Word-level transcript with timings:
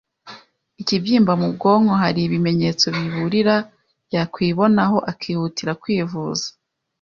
ikibyimba 0.81 1.33
mu 1.41 1.47
bwonko 1.55 1.93
hari 2.01 2.19
ibimenyetso 2.23 2.85
biburira 2.95 3.55
yakwibonaho 4.15 4.97
akihutira 5.11 5.71
kwivuza. 5.81 6.47